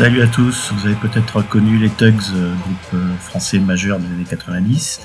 [0.00, 4.06] Salut à tous, vous avez peut-être reconnu les Tugs, euh, groupe euh, français majeur des
[4.06, 5.02] années 90.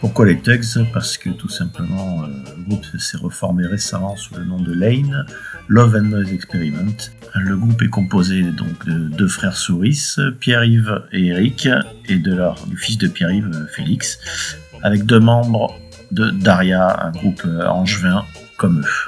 [0.00, 2.26] Pourquoi les Tugs Parce que tout simplement, euh,
[2.56, 5.24] le groupe s'est reformé récemment sous le nom de Lane,
[5.68, 6.96] Love and Noise Experiment.
[7.36, 11.68] Le groupe est composé donc de deux frères Souris, Pierre-Yves et Eric,
[12.08, 14.18] et de leur, du fils de Pierre-Yves, Félix,
[14.82, 15.78] avec deux membres
[16.10, 18.24] de Daria, un groupe angevin
[18.56, 19.03] comme eux.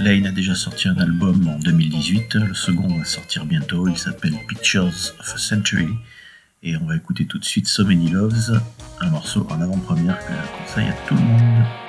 [0.00, 4.34] Lane a déjà sorti un album en 2018, le second va sortir bientôt, il s'appelle
[4.48, 5.90] Pictures of a Century,
[6.62, 8.62] et on va écouter tout de suite So Many Loves,
[9.00, 11.79] un morceau en avant-première que je conseille à tout le monde.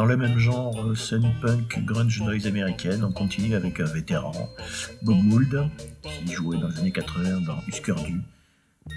[0.00, 4.48] Dans le même genre euh, sun punk grunge noise américaine, on continue avec un vétéran,
[5.02, 5.68] Bob Mould,
[6.02, 8.22] qui jouait dans les années 80 dans Husker Du,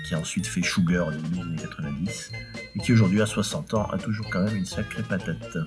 [0.07, 2.31] qui a ensuite fait Sugar au début des années 90,
[2.77, 5.57] et qui aujourd'hui à 60 ans a toujours quand même une sacrée patate.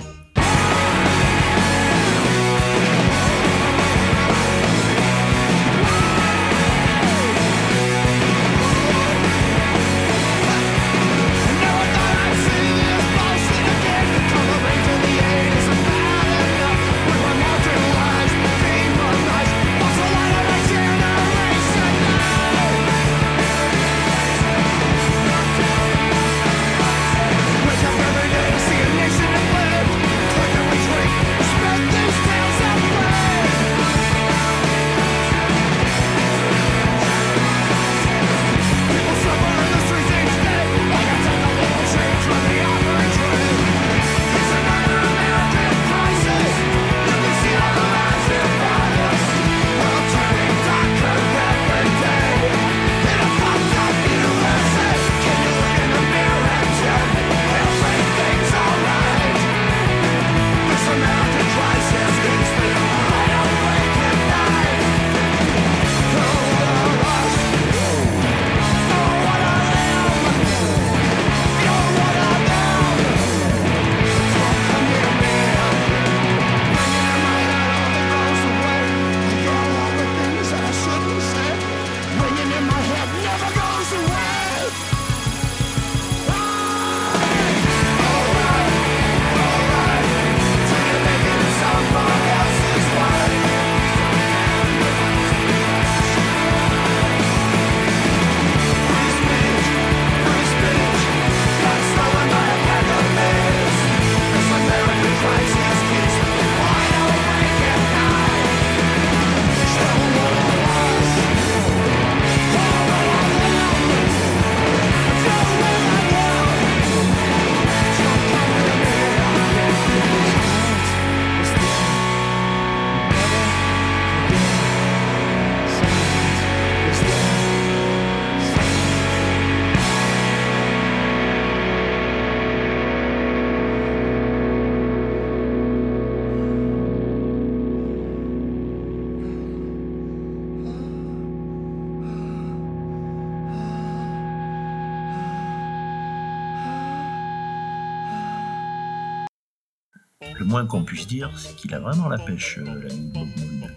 [150.46, 153.70] Moins qu'on puisse dire, c'est qu'il a vraiment la pêche, euh, l'ami Bob Mould.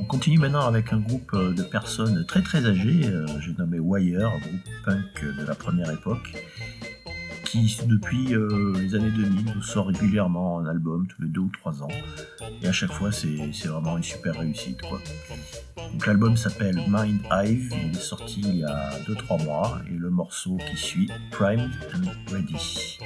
[0.00, 3.78] On continue maintenant avec un groupe euh, de personnes très très âgées, euh, j'ai nommé
[3.78, 6.34] Wire, un groupe punk de la première époque,
[7.44, 11.50] qui depuis euh, les années 2000 nous sort régulièrement un album tous les deux ou
[11.50, 11.88] trois ans.
[12.62, 13.36] Et à chaque fois c'est
[13.66, 14.80] vraiment une super réussite.
[15.92, 20.10] Donc l'album s'appelle Mind Hive, il est sorti il y a 2-3 mois et le
[20.10, 22.98] morceau qui suit Primed and Ready.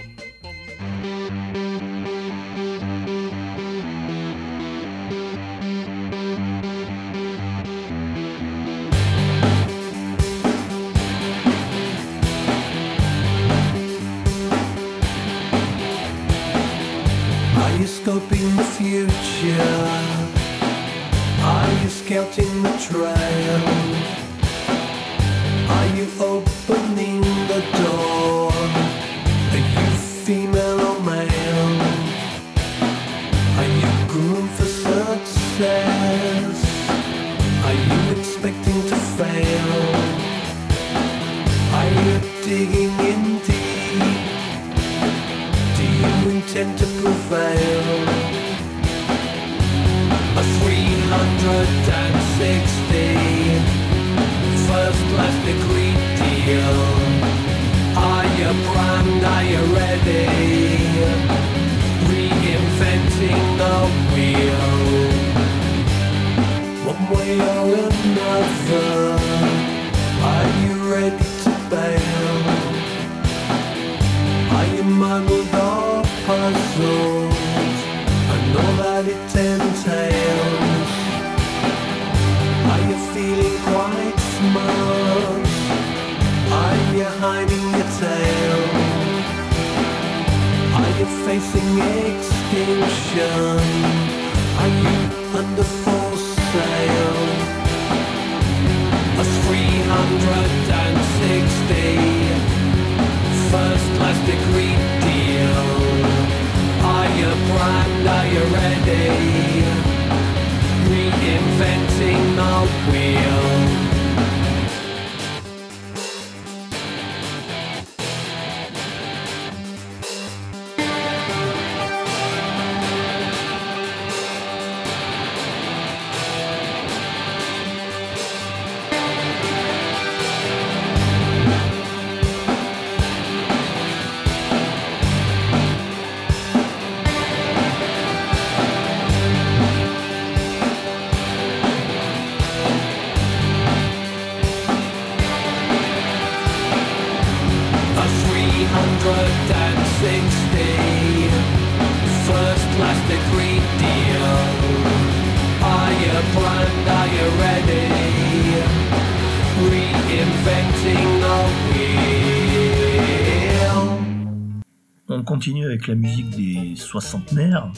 [165.23, 167.71] On continue avec la musique des soixantenaires,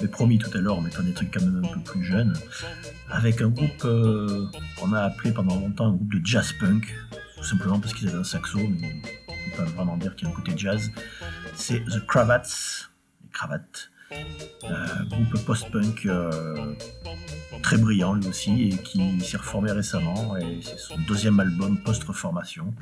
[0.00, 2.32] mais promis tout à l'heure, en mettant des trucs quand même un peu plus jeunes,
[3.10, 4.46] avec un groupe euh,
[4.76, 6.94] qu'on a appelé pendant longtemps un groupe de jazz punk,
[7.36, 10.30] tout simplement parce qu'ils avaient un saxo, mais on peut pas vraiment dire qu'il y
[10.30, 10.92] a un côté jazz.
[11.56, 12.86] C'est The Cravats,
[13.24, 16.76] les cravates, euh, groupe post-punk euh,
[17.60, 22.72] très brillant lui aussi et qui s'est reformé récemment et c'est son deuxième album post-reformation.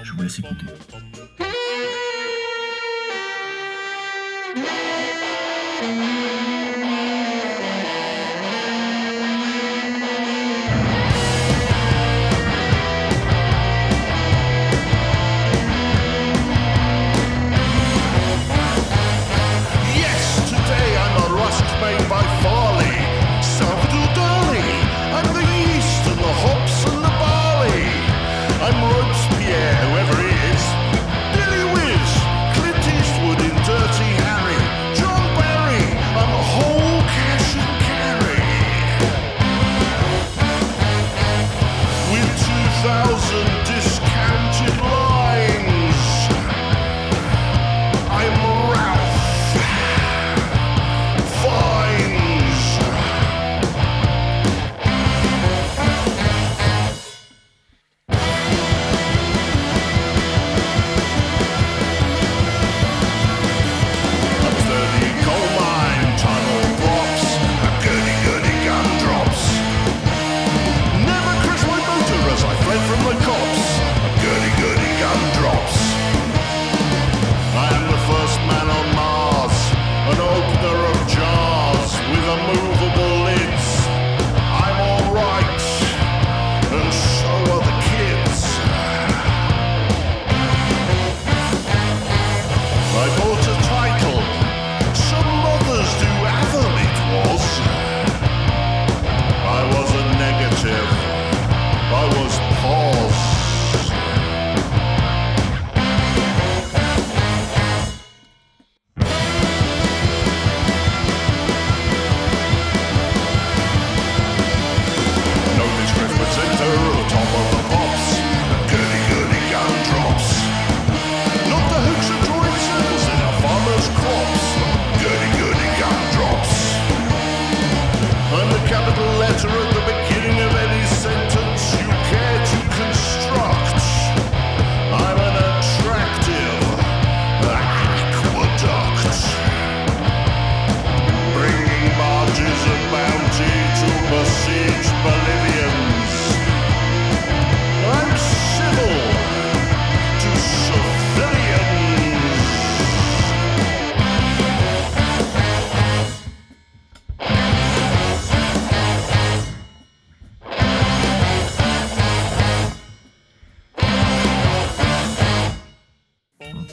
[0.00, 0.66] Je vous laisse écouter.
[4.54, 4.66] Thank
[6.48, 6.57] you.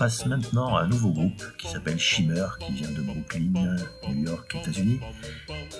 [0.06, 3.76] Passe maintenant à un nouveau groupe qui s'appelle Shimmer, qui vient de Brooklyn,
[4.08, 5.00] New York, États-Unis,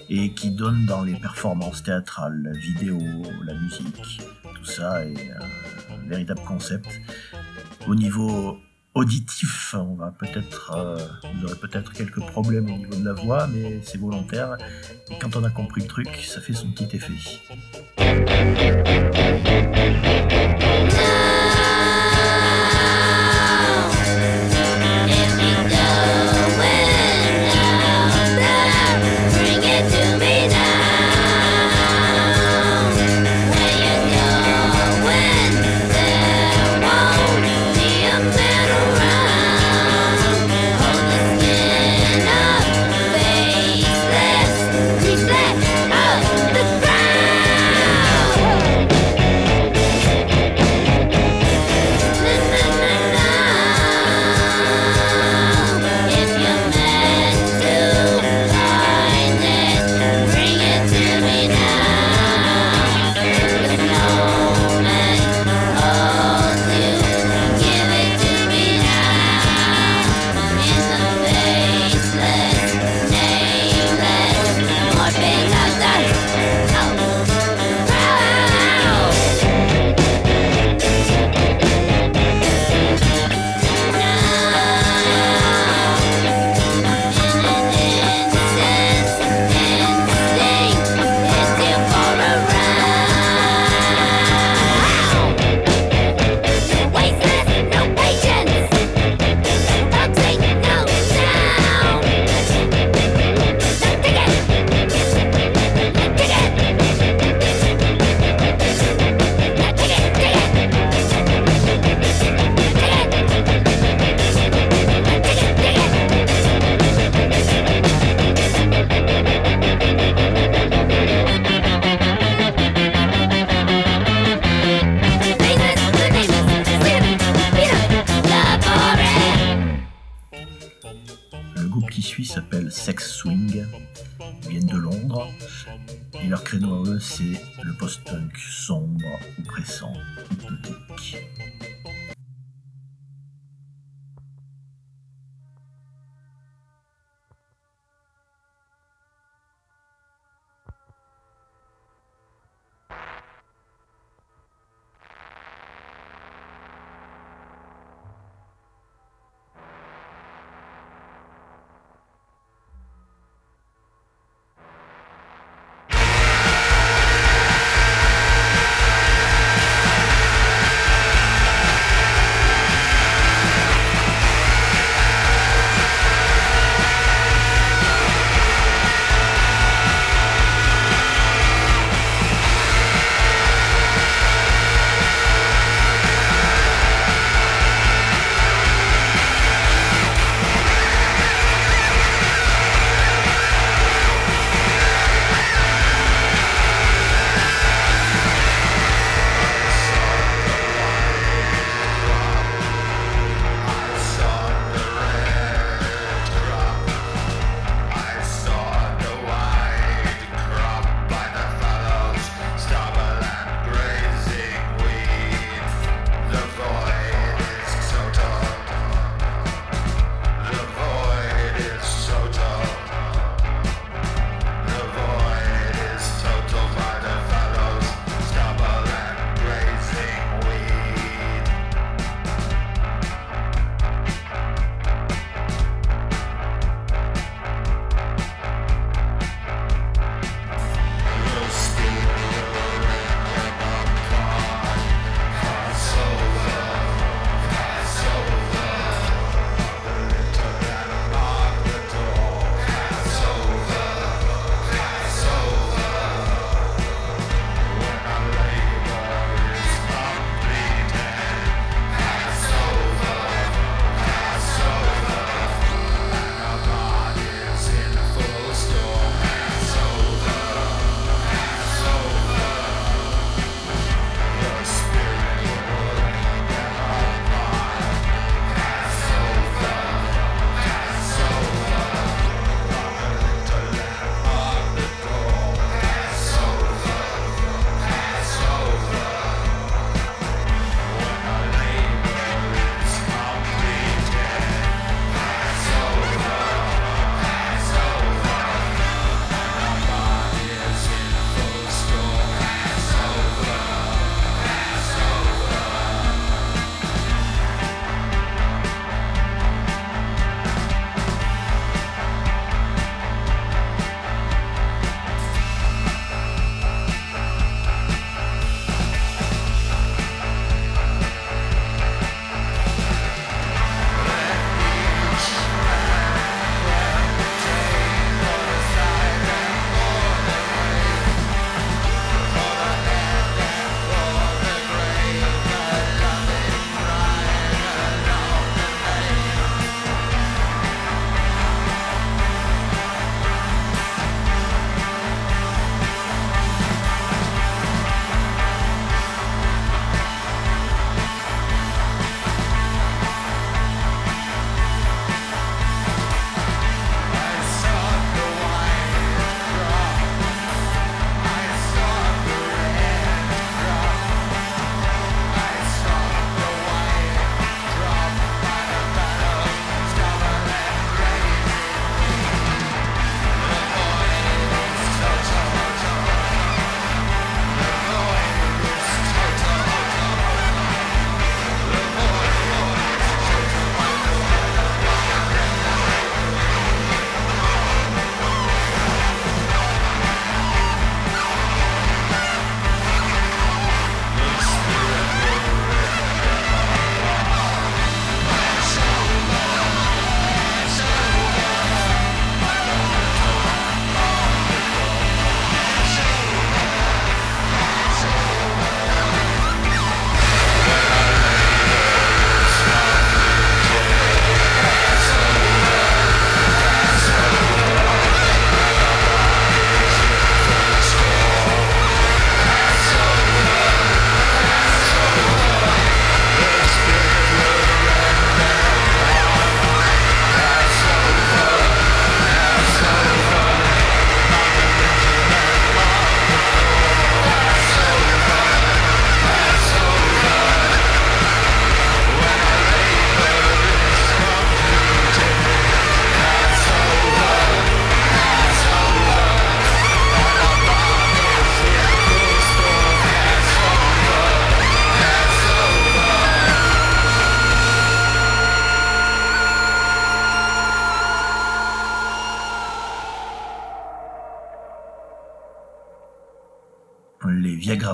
[0.10, 2.98] et qui donne dans les performances théâtrales, la vidéo,
[3.46, 4.20] la musique.
[4.56, 6.88] Tout ça est un véritable concept.
[7.88, 8.58] Au niveau
[8.96, 10.98] auditif, on va peut-être, euh,
[11.36, 14.58] vous aurez peut-être quelques problèmes au niveau de la voix, mais c'est volontaire.
[15.22, 17.14] Quand on a compris le truc, ça fait son petit effet.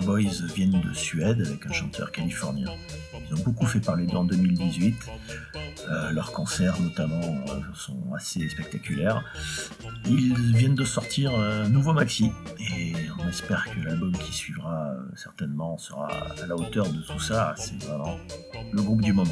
[0.05, 2.67] Boys viennent de Suède avec un chanteur californien.
[3.13, 4.95] Ils ont beaucoup fait parler d'eux en 2018.
[5.89, 9.23] Euh, leurs concerts notamment euh, sont assez spectaculaires.
[10.05, 15.01] Ils viennent de sortir un nouveau maxi et on espère que l'album qui suivra euh,
[15.15, 17.53] certainement sera à la hauteur de tout ça.
[17.57, 18.17] C'est vraiment
[18.71, 19.31] le groupe du moment.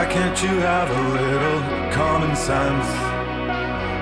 [0.00, 1.60] Why can't you have a little
[1.92, 2.88] common sense?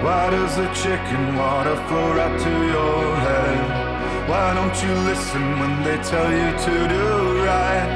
[0.05, 4.29] Why does the chicken water flow right to your head?
[4.31, 7.07] Why don't you listen when they tell you to do
[7.43, 7.91] right?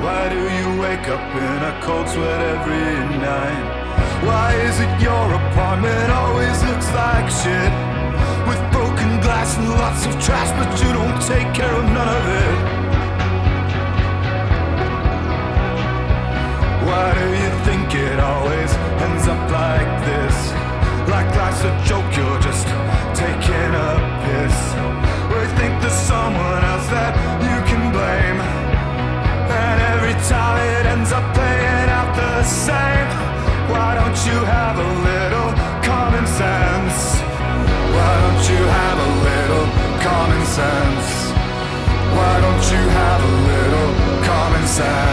[0.00, 3.64] Why do you wake up in a cold sweat every night?
[4.24, 7.72] Why is it your apartment always looks like shit?
[8.48, 12.24] With broken glass and lots of trash, but you don't take care of none of
[12.44, 12.82] it.
[16.92, 17.41] Why do you
[18.22, 18.70] always
[19.02, 20.36] ends up like this?
[21.10, 22.66] Like life's a joke, you're just
[23.18, 23.92] taking a
[24.24, 24.58] piss.
[25.34, 28.38] We think there's someone else that you can blame.
[29.50, 33.08] And every time it ends up playing out the same.
[33.72, 35.50] Why don't you have a little
[35.82, 36.98] common sense?
[37.94, 39.66] Why don't you have a little
[40.06, 41.08] common sense?
[42.16, 43.90] Why don't you have a little
[44.24, 45.11] common sense?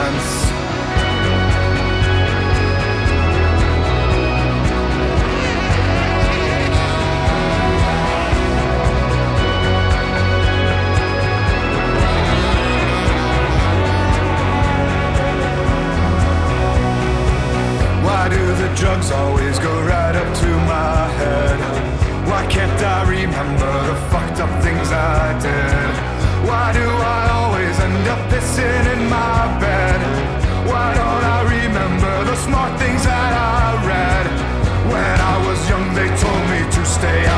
[19.11, 21.57] Always go right up to my head?
[22.29, 25.89] Why can't I remember the fucked up things I did?
[26.47, 29.99] Why do I always end up pissing in my bed?
[30.67, 34.25] Why don't I remember the smart things that I read?
[34.93, 37.28] When I was young, they told me to stay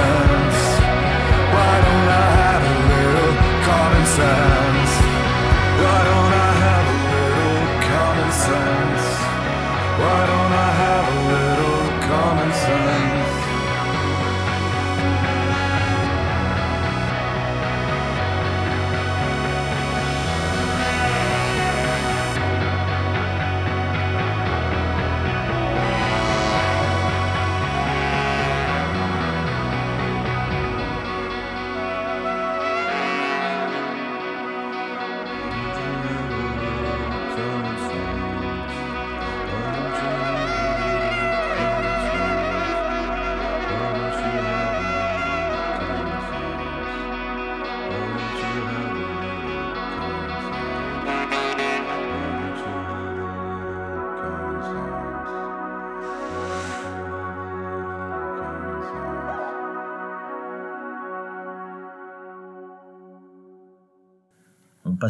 [0.00, 0.49] sun.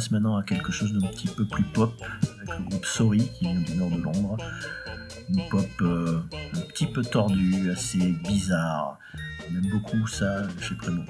[0.09, 1.93] Maintenant à quelque chose d'un petit peu plus pop
[2.37, 4.37] avec le groupe Sorry qui vient du nord de Londres.
[5.29, 6.21] Une pop euh,
[6.55, 8.99] un petit peu tordue, assez bizarre.
[9.51, 11.03] On aime beaucoup ça chez Prémo.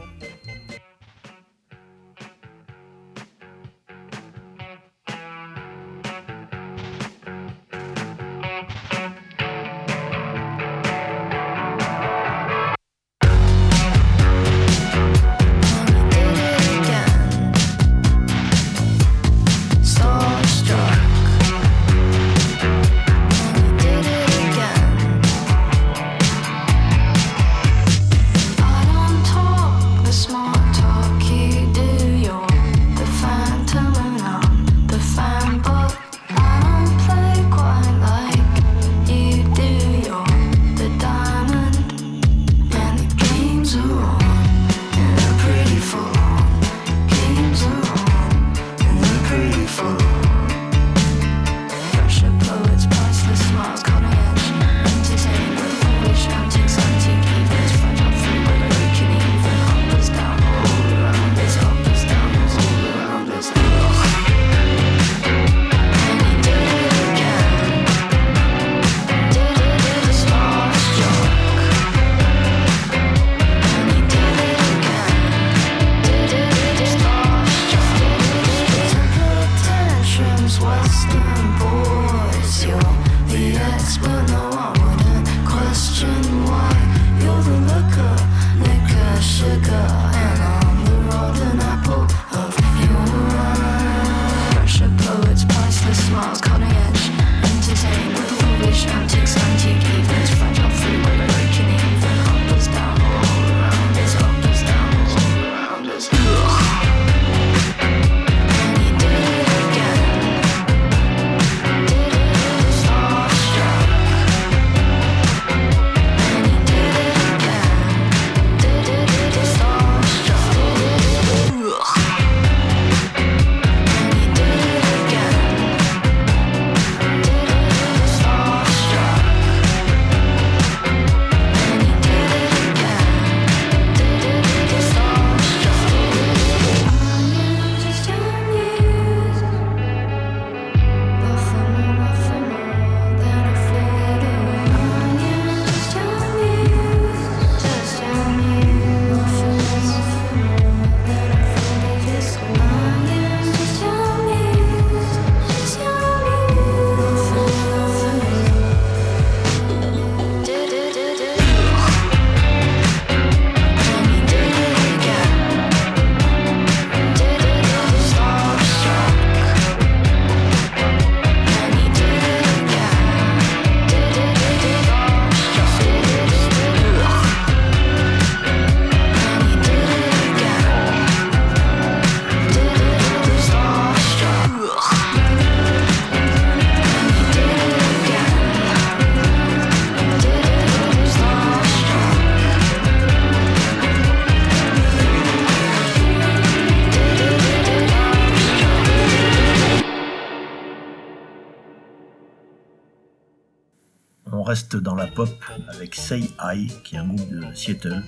[204.76, 205.30] Dans la pop
[205.68, 208.02] avec Say I, qui est un groupe de Seattle.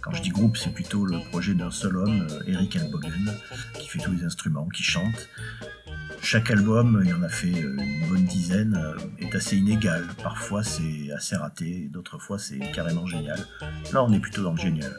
[0.00, 3.34] Quand je dis groupe, c'est plutôt le projet d'un seul homme, euh, Eric Elbogen,
[3.74, 5.28] qui fait tous les instruments, qui chante.
[6.22, 10.06] Chaque album, il en a fait euh, une bonne dizaine, euh, est assez inégal.
[10.22, 13.38] Parfois c'est assez raté, d'autres fois c'est carrément génial.
[13.92, 14.92] Là on est plutôt dans le génial.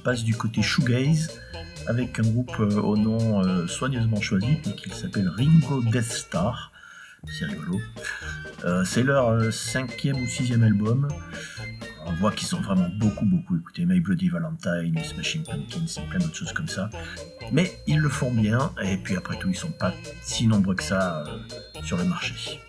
[0.00, 1.40] Passe du côté shoegaze
[1.86, 6.72] avec un groupe euh, au nom euh, soigneusement choisi qui s'appelle Ringo Death Star.
[7.28, 7.78] C'est rigolo.
[8.64, 11.08] Euh, c'est leur cinquième ou sixième album.
[12.06, 16.36] On voit qu'ils ont vraiment beaucoup beaucoup écouté My Bloody Valentine, Smashing Pumpkins plein d'autres
[16.36, 16.88] choses comme ça.
[17.52, 19.92] Mais ils le font bien et puis après tout ils sont pas
[20.22, 21.24] si nombreux que ça
[21.84, 22.60] sur le marché.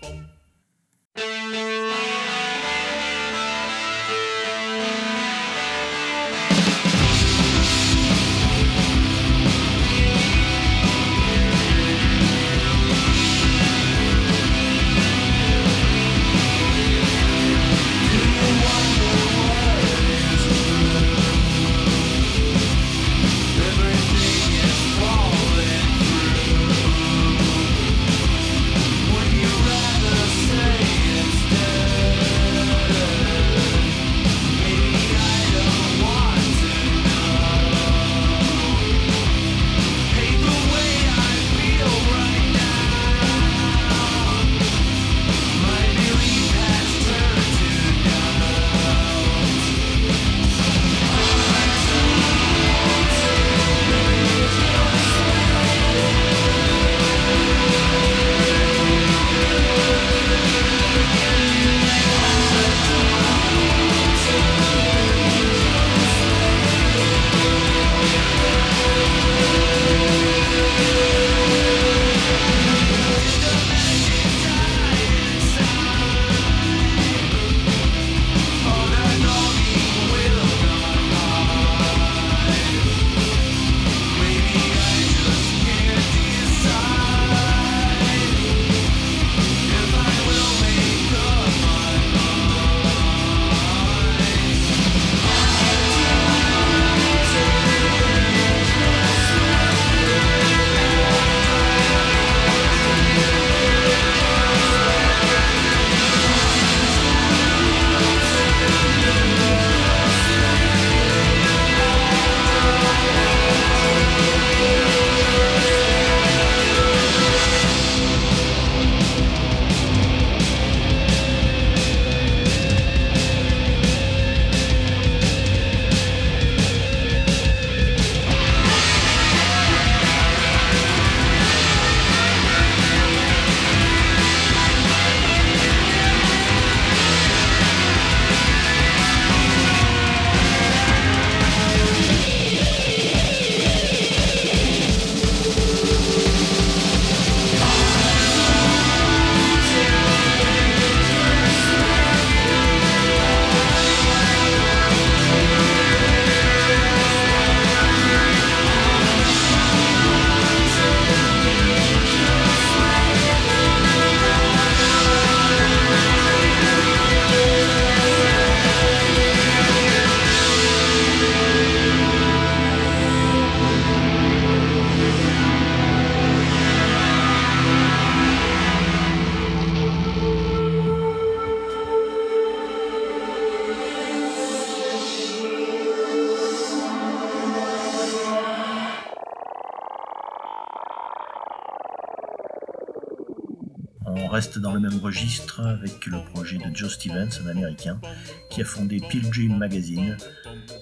[194.32, 198.00] Reste dans le même registre avec le projet de Joe Stevens, un américain,
[198.48, 200.16] qui a fondé Pilgrim Magazine.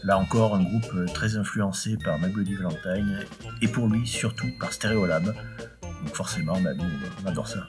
[0.05, 3.27] Là encore, un groupe très influencé par My Bloody Valentine
[3.61, 5.35] et pour lui surtout par Stereolab.
[5.83, 6.85] Donc forcément, bah, nous,
[7.25, 7.67] on adore ça.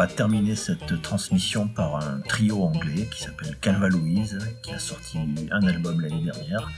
[0.00, 5.18] Va terminer cette transmission par un trio anglais qui s'appelle Calva Louise, qui a sorti
[5.50, 6.70] un album l'année dernière.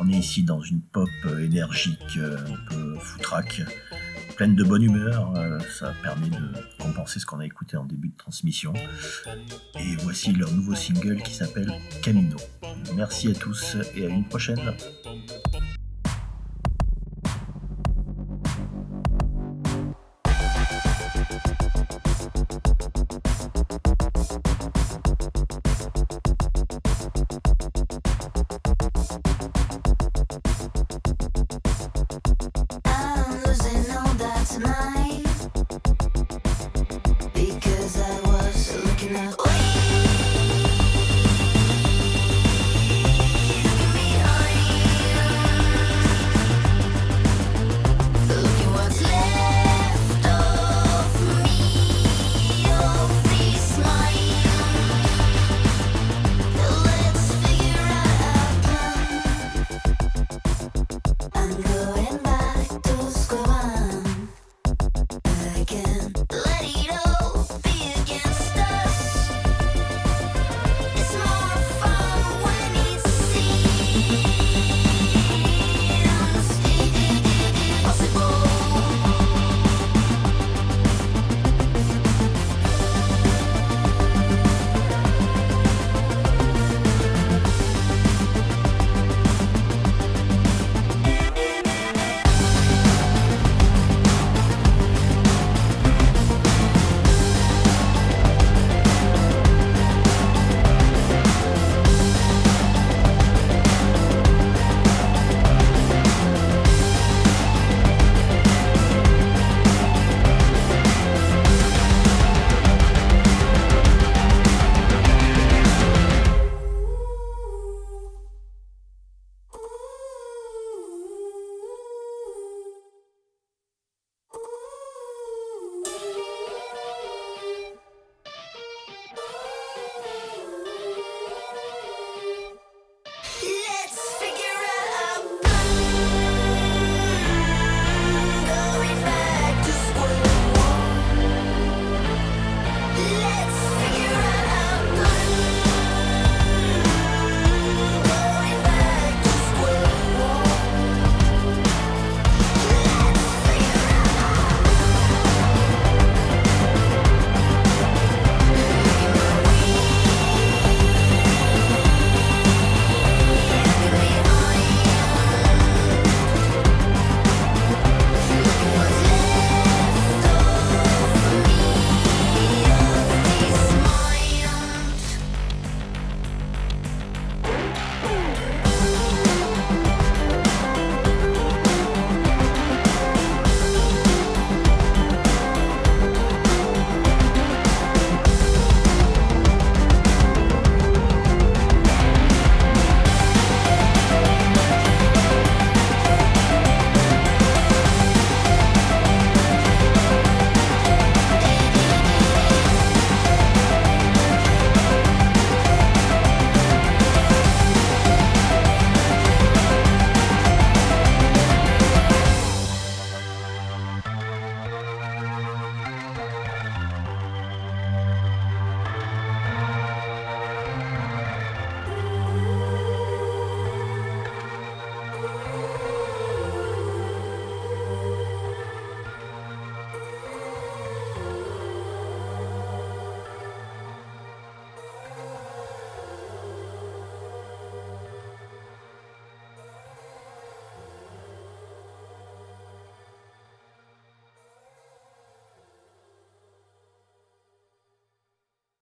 [0.00, 1.08] On est ici dans une pop
[1.40, 3.62] énergique, un peu foutraque,
[4.34, 5.32] pleine de bonne humeur.
[5.36, 8.72] Euh, Ça permet de compenser ce qu'on a écouté en début de transmission.
[9.78, 12.38] Et voici leur nouveau single qui s'appelle Camino.
[12.96, 14.74] Merci à tous et à une prochaine.